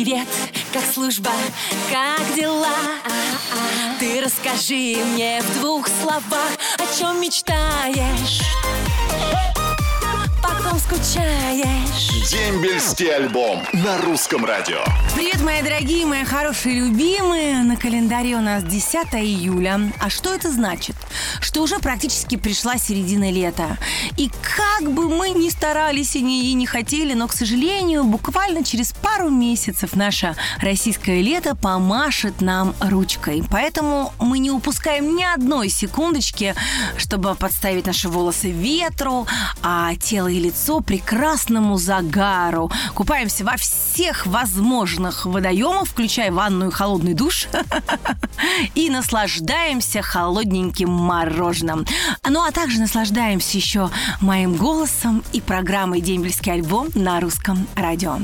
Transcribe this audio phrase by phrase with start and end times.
[0.00, 0.28] Привет,
[0.72, 1.32] как служба,
[1.90, 2.68] как дела?
[3.98, 8.40] Ты расскажи мне в двух словах, о чем мечтаешь?
[10.40, 12.30] Потом скучаешь.
[12.30, 14.84] Дембельский альбом на русском радио.
[15.16, 17.67] Привет, мои дорогие, мои хорошие, любимые.
[17.78, 19.80] Календаре у нас 10 июля.
[20.00, 20.96] А что это значит?
[21.40, 23.78] Что уже практически пришла середина лета.
[24.16, 28.64] И как бы мы ни старались и не, и не хотели, но, к сожалению, буквально
[28.64, 33.44] через пару месяцев наше российское лето помашет нам ручкой.
[33.50, 36.54] Поэтому мы не упускаем ни одной секундочки,
[36.96, 39.26] чтобы подставить наши волосы ветру,
[39.62, 42.70] а тело и лицо прекрасному загару.
[42.94, 43.56] Купаемся во
[43.98, 47.48] всех возможных водоемах, включая ванную и холодный душ,
[48.76, 51.84] и наслаждаемся холодненьким мороженым.
[52.24, 53.90] Ну а также наслаждаемся еще
[54.20, 58.18] моим голосом и программой «Дембельский альбом» на русском радио.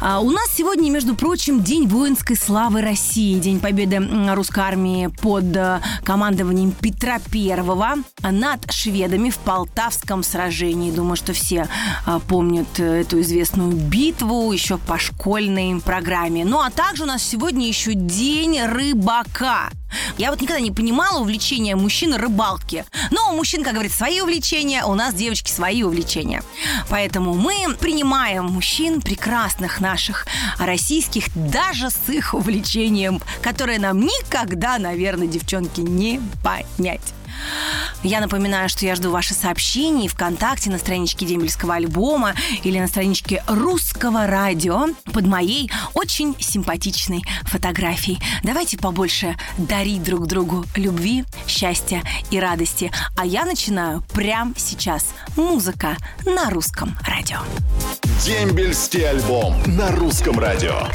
[0.00, 4.00] А у нас сегодня, между прочим, День воинской славы России, День победы
[4.34, 10.90] русской армии под э, командованием Петра Первого над шведами в Полтавском сражении.
[10.90, 11.68] Думаю, что все
[12.04, 16.44] а, помнят э, эту известную битву еще по школьной программе.
[16.44, 19.70] Ну а также у нас сегодня еще День рыбака.
[20.18, 22.84] Я вот никогда не понимала увлечения мужчин рыбалки.
[23.10, 26.42] Но у мужчин, как говорится, свои увлечения, у нас, девочки, свои увлечения.
[26.88, 30.26] Поэтому мы принимаем мужчин прекрасных наших
[30.58, 37.14] российских, даже с их увлечением, которое нам никогда, наверное, девчонки, не понять.
[38.04, 43.42] Я напоминаю, что я жду ваши сообщения ВКонтакте на страничке Дембельского альбома или на страничке
[43.48, 48.20] Русского радио под моей очень симпатичной фотографией.
[48.42, 52.92] Давайте побольше дарить друг другу любви, счастья и радости.
[53.16, 55.14] А я начинаю прямо сейчас.
[55.34, 57.38] Музыка на русском радио.
[58.22, 60.88] Дембельский альбом на русском радио.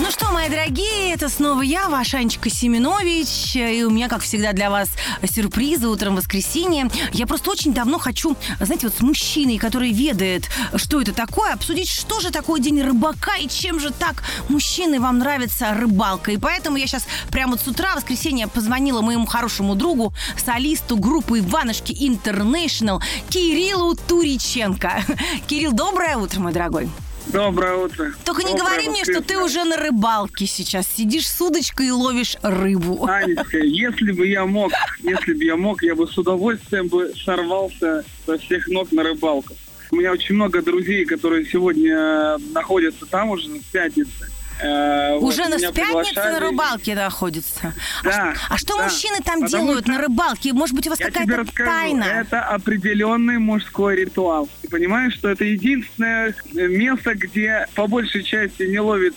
[0.00, 3.56] Ну что, мои дорогие, это снова я, ваш Анечка Семенович.
[3.56, 4.88] И у меня, как всегда, для вас
[5.28, 6.88] сюрпризы утром воскресенье.
[7.12, 11.90] Я просто очень давно хочу, знаете, вот с мужчиной, который ведает, что это такое, обсудить,
[11.90, 16.30] что же такое День рыбака и чем же так мужчины вам нравится рыбалка.
[16.30, 21.40] И поэтому я сейчас прямо вот с утра воскресенья позвонила моему хорошему другу, солисту группы
[21.40, 25.02] Иванушки Интернешнл Кириллу Туриченко.
[25.48, 26.88] Кирилл, доброе утро, мой дорогой.
[27.32, 28.12] Доброе утро.
[28.24, 30.86] Только не говори мне, что ты уже на рыбалке сейчас.
[30.88, 33.06] Сидишь с удочкой и ловишь рыбу.
[33.06, 38.04] Анечка, если бы я мог, если бы я мог, я бы с удовольствием бы сорвался
[38.24, 39.54] со всех ног на рыбалку.
[39.90, 44.30] У меня очень много друзей, которые сегодня э, находятся там уже с пятницы.
[44.60, 47.72] Э, вот Уже на меня с пятницы на рыбалке находится.
[48.02, 48.84] Да, а, а что да.
[48.84, 50.52] мужчины там делают что- на рыбалке?
[50.52, 52.04] Может быть, у вас какая-то тайна?
[52.04, 54.48] Это определенный мужской ритуал.
[54.62, 59.16] Ты понимаешь, что это единственное место, где по большей части не ловит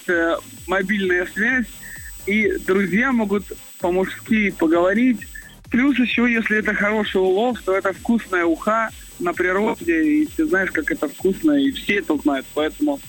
[0.68, 1.68] мобильная связь,
[2.26, 3.46] и друзья могут
[3.80, 5.22] по-мужски поговорить.
[5.70, 10.72] Плюс еще, если это хороший улов, то это вкусная уха на природе, и ты знаешь,
[10.72, 12.46] как это вкусно, и все это знают.
[12.54, 13.00] Поэтому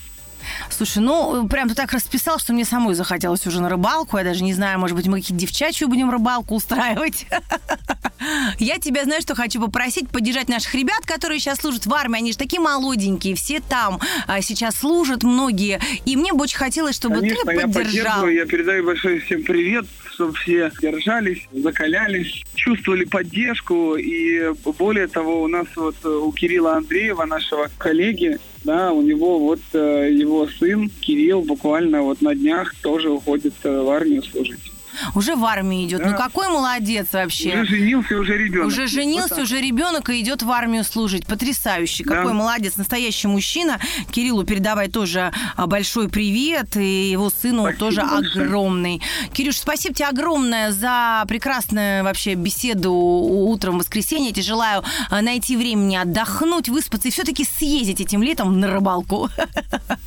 [0.70, 4.18] Слушай, ну, прям ты так расписал, что мне самой захотелось уже на рыбалку.
[4.18, 7.26] Я даже не знаю, может быть, мы какие-то девчачью будем рыбалку устраивать.
[8.58, 12.18] Я тебя, знаешь, что хочу попросить поддержать наших ребят, которые сейчас служат в армии.
[12.18, 15.80] Они же такие молоденькие, все там а, сейчас служат, многие.
[16.04, 17.84] И мне бы очень хотелось, чтобы Конечно, ты я поддержал.
[17.84, 19.86] поддерживаю, я передаю большой всем привет,
[20.22, 23.96] чтобы все держались, закалялись, чувствовали поддержку.
[23.96, 29.40] И более того, у нас вот э, у Кирилла Андреева, нашего коллеги, да, у него
[29.40, 34.71] вот э, его сын Кирилл буквально вот на днях тоже уходит э, в армию служить.
[35.14, 36.00] Уже в армии идет.
[36.04, 36.16] Ну Да.
[36.16, 37.62] какой молодец вообще.
[37.62, 38.66] Уже женился, уже ребенок.
[38.68, 39.38] Уже Вот женился, так.
[39.44, 41.26] уже ребенок и идет в армию служить.
[41.26, 42.04] Потрясающий.
[42.04, 42.16] Да.
[42.16, 43.78] Какой молодец, настоящий мужчина.
[44.10, 46.76] Кириллу передавай тоже а, большой привет.
[46.76, 48.44] И его сыну Спасибо тоже большое.
[48.46, 49.02] огромный.
[49.32, 54.28] Кирюш, спасибо тебе огромное за прекрасную вообще беседу утром в воскресенье.
[54.28, 59.28] Я тебе желаю а, найти времени отдохнуть, выспаться и все-таки съездить этим летом на рыбалку.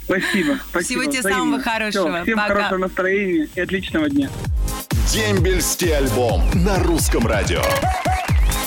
[0.06, 0.60] Спасибо.
[0.70, 1.44] спасибо Всего тебе взаимно.
[1.44, 2.14] самого хорошего.
[2.16, 2.54] Всё, всем Пока.
[2.54, 4.30] хорошего настроения и отличного дня.
[5.12, 7.62] Дембельский альбом на русском радио.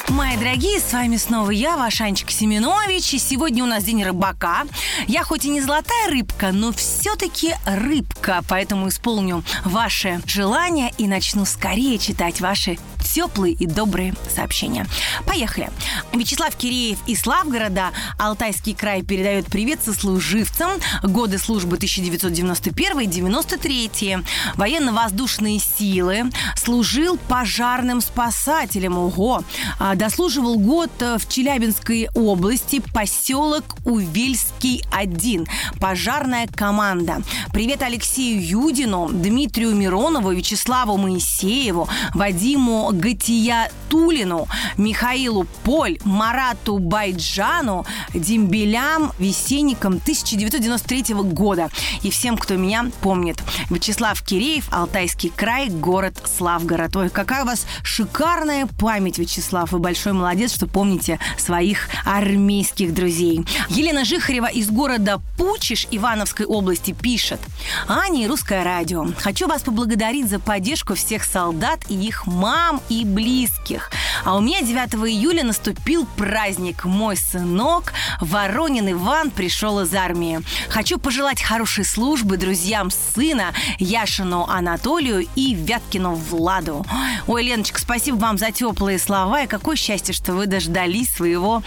[0.08, 3.14] Мои дорогие, с вами снова я, ваш Анечка Семенович.
[3.14, 4.62] И сегодня у нас день рыбака.
[5.06, 8.42] Я хоть и не золотая рыбка, но все-таки рыбка.
[8.48, 12.78] Поэтому исполню ваше желание и начну скорее читать ваши
[13.18, 14.86] теплые и добрые сообщения.
[15.26, 15.70] Поехали.
[16.12, 20.70] Вячеслав Киреев из Славгорода, Алтайский край передает привет сослуживцам.
[21.02, 24.24] Годы службы 1991-93.
[24.54, 26.30] Военно-воздушные силы.
[26.54, 28.96] Служил пожарным спасателем.
[28.96, 29.42] Ого!
[29.80, 35.48] А, дослуживал год в Челябинской области, поселок Увельский 1.
[35.80, 37.22] Пожарная команда.
[37.52, 49.12] Привет Алексею Юдину, Дмитрию Миронову, Вячеславу Моисееву, Вадиму Гатия Тулину, Михаилу Поль, Марату Байджану, Дембелям,
[49.18, 51.70] Весенникам 1993 года.
[52.02, 53.42] И всем, кто меня помнит.
[53.70, 56.96] Вячеслав Киреев, Алтайский край, город Славгород.
[56.96, 59.72] Ой, какая у вас шикарная память, Вячеслав.
[59.72, 63.46] Вы большой молодец, что помните своих армейских друзей.
[63.70, 67.40] Елена Жихарева из города Пучиш Ивановской области пишет.
[67.86, 69.06] Аня и Русское радио.
[69.18, 73.90] Хочу вас поблагодарить за поддержку всех солдат и их мам и близких.
[74.24, 76.84] А у меня 9 июля наступил праздник.
[76.84, 80.40] Мой сынок Воронин Иван пришел из армии.
[80.68, 86.84] Хочу пожелать хорошей службы друзьям сына Яшину Анатолию и Вяткину Владу.
[87.26, 89.42] Ой, Леночка, спасибо вам за теплые слова.
[89.42, 91.62] И какое счастье, что вы дождались своего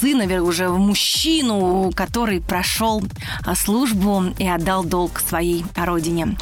[0.00, 3.02] сына, уже мужчину, который прошел
[3.44, 6.36] а, службу и отдал долг своей родине.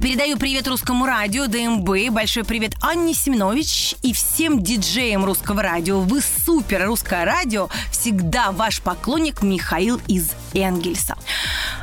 [0.00, 2.12] Передаю привет русскому радио ДМБ.
[2.12, 6.00] Большой привет Анне Семенович и всем диджеям русского радио.
[6.00, 7.68] Вы супер русское радио.
[7.90, 11.16] Всегда ваш поклонник Михаил из Энгельса.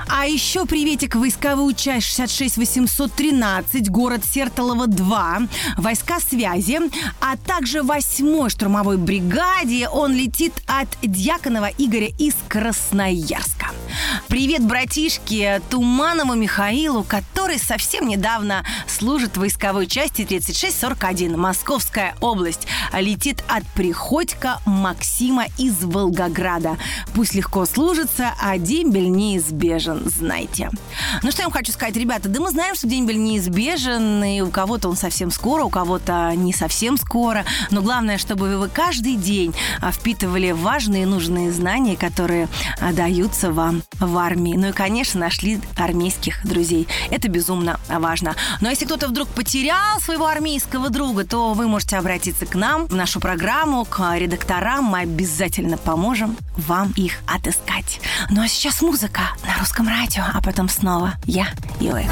[0.07, 5.39] А еще приветик войсковую часть 66 813, город Сертолово 2,
[5.77, 6.79] войска связи,
[7.19, 9.87] а также 8 штурмовой бригаде.
[9.89, 13.71] Он летит от Дьяконова Игоря из Красноярска.
[14.27, 22.67] Привет, братишке Туманову Михаилу, который совсем недавно служит в войсковой части 3641, Московская область.
[22.93, 26.77] Летит от Приходька Максима из Волгограда.
[27.13, 30.69] Пусть легко служится, а дембель неизбежен, знайте.
[31.23, 34.49] Ну что я вам хочу сказать, ребята, да мы знаем, что дембель неизбежен, и у
[34.49, 39.53] кого-то он совсем скоро, у кого-то не совсем скоро, но главное, чтобы вы каждый день
[39.81, 42.47] а, впитывали важные и нужные знания, которые
[42.79, 44.55] а, даются вам в армии.
[44.55, 46.87] Ну и, конечно, нашли армейских друзей.
[47.09, 48.35] Это безумно важно.
[48.61, 52.95] Но если кто-то вдруг потерял своего армейского друга, то вы можете обратиться к нам, в
[52.95, 54.85] нашу программу, к редакторам.
[54.85, 57.99] Мы обязательно поможем вам их отыскать.
[58.29, 61.47] Ну а сейчас музыка на русском радио, а потом снова я
[61.79, 62.05] и вы.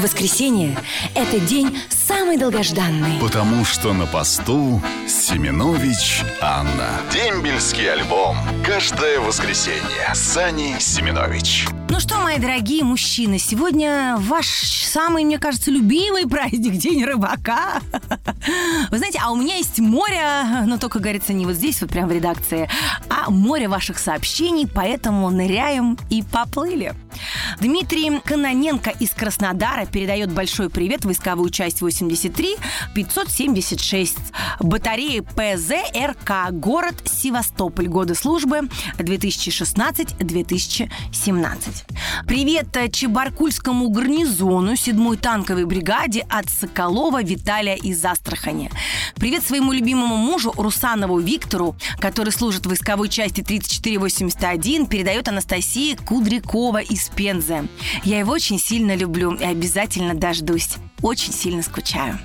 [0.00, 0.76] Воскресенье–
[1.14, 3.18] это день самый долгожданный.
[3.20, 6.88] Потому что на посту Семенович Анна.
[7.10, 8.36] Дембельский альбом.
[8.64, 10.14] Каждое воскресенье.
[10.14, 11.66] Сани Семенович.
[11.88, 17.80] Ну что, мои дорогие мужчины, сегодня ваш самый, мне кажется, любимый праздник День рыбака.
[18.90, 20.24] Вы знаете, а у меня есть море,
[20.66, 22.68] но только, говорится, не вот здесь, вот прямо в редакции,
[23.08, 26.94] а море ваших сообщений, поэтому ныряем и поплыли.
[27.60, 32.56] Дмитрий Каноненко из Краснодара передает большой привет войсковую часть 83
[32.94, 34.18] 576
[34.60, 38.68] батареи ПЗ РК город Севастополь годы службы
[38.98, 40.88] 2016-2017.
[42.26, 48.70] Привет Чебаркульскому гарнизону 7-й танковой бригаде от Соколова Виталия из Астрахани.
[49.16, 56.82] Привет своему любимому мужу Русанову Виктору, который служит в войсковой части 3481, передает Анастасия Кудрякова
[56.82, 57.68] из Пензы.
[58.04, 60.76] Я его очень сильно люблю и обязательно дождусь.
[61.04, 62.18] Очень сильно скучаю.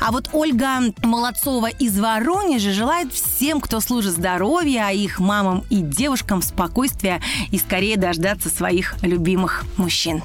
[0.00, 5.80] А вот Ольга Молодцова из Воронежа желает всем, кто служит здоровья, а их мамам и
[5.80, 10.22] девушкам спокойствия и скорее дождаться своих любимых мужчин.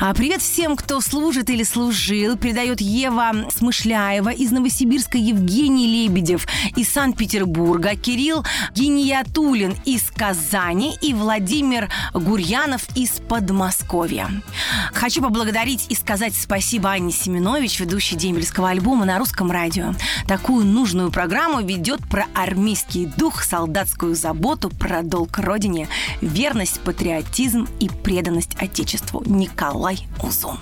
[0.00, 6.88] А привет всем, кто служит или служил, передает Ева Смышляева из Новосибирска, Евгений Лебедев из
[6.90, 14.30] Санкт-Петербурга, Кирилл Гениятулин из Казани и Владимир Гурьянов из Подмосковья.
[14.92, 19.94] Хочу поблагодарить и сказать спасибо Анне Семенович, ведущей дембельского альбома на русском радио.
[20.26, 25.88] Такую нужную программу ведет про армейский дух, солдатскую заботу, про долг родине,
[26.20, 29.22] верность, патриотизм и преданность Отечеству.
[29.58, 30.56] Николай Узун.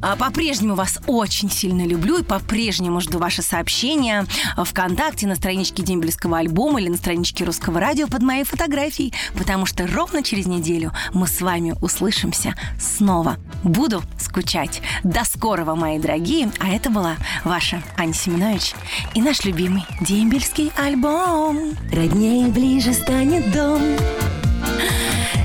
[0.00, 4.24] А, по-прежнему вас очень сильно люблю и по-прежнему жду ваши сообщения
[4.56, 9.86] ВКонтакте на страничке Дембельского альбома или на страничке Русского радио под моей фотографией, потому что
[9.86, 13.36] ровно через неделю мы с вами услышимся снова.
[13.62, 14.80] Буду скучать.
[15.04, 16.50] До скорого, мои дорогие.
[16.60, 18.72] А это была ваша Аня Семенович
[19.14, 21.76] и наш любимый дембельский альбом.
[21.92, 23.82] Роднее ближе станет дом,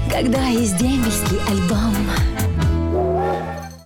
[0.10, 1.94] когда есть дембельский альбом.